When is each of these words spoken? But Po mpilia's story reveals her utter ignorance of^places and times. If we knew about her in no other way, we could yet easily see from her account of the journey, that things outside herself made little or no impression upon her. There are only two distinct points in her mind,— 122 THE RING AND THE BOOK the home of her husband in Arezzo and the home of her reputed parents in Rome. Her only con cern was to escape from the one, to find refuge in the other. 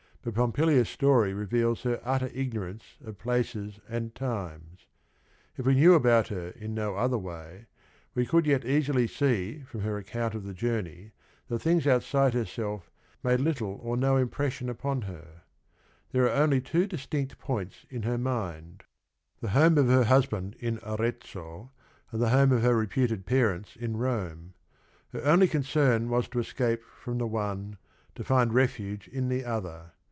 But 0.23 0.35
Po 0.35 0.47
mpilia's 0.51 0.87
story 0.87 1.33
reveals 1.33 1.81
her 1.81 1.99
utter 2.03 2.27
ignorance 2.31 2.83
of^places 3.03 3.79
and 3.89 4.13
times. 4.13 4.85
If 5.57 5.65
we 5.65 5.73
knew 5.73 5.95
about 5.95 6.27
her 6.27 6.49
in 6.49 6.75
no 6.75 6.95
other 6.95 7.17
way, 7.17 7.65
we 8.13 8.27
could 8.27 8.45
yet 8.45 8.63
easily 8.63 9.07
see 9.07 9.63
from 9.63 9.81
her 9.81 9.97
account 9.97 10.35
of 10.35 10.43
the 10.43 10.53
journey, 10.53 11.13
that 11.47 11.57
things 11.57 11.87
outside 11.87 12.35
herself 12.35 12.91
made 13.23 13.39
little 13.39 13.79
or 13.81 13.97
no 13.97 14.15
impression 14.15 14.69
upon 14.69 15.01
her. 15.01 15.41
There 16.11 16.25
are 16.25 16.43
only 16.43 16.61
two 16.61 16.85
distinct 16.85 17.39
points 17.39 17.87
in 17.89 18.03
her 18.03 18.19
mind,— 18.19 18.83
122 19.39 19.41
THE 19.41 19.41
RING 19.41 19.41
AND 19.41 19.41
THE 19.41 19.41
BOOK 19.41 19.41
the 19.41 19.59
home 19.59 19.77
of 19.79 19.97
her 19.97 20.13
husband 20.13 20.55
in 20.59 20.79
Arezzo 20.87 21.71
and 22.11 22.21
the 22.21 22.29
home 22.29 22.51
of 22.51 22.61
her 22.61 22.77
reputed 22.77 23.25
parents 23.25 23.75
in 23.75 23.97
Rome. 23.97 24.53
Her 25.13 25.25
only 25.25 25.47
con 25.47 25.63
cern 25.63 26.09
was 26.09 26.27
to 26.27 26.39
escape 26.39 26.83
from 26.95 27.17
the 27.17 27.25
one, 27.25 27.79
to 28.13 28.23
find 28.23 28.53
refuge 28.53 29.07
in 29.07 29.27
the 29.27 29.45
other. 29.45 29.93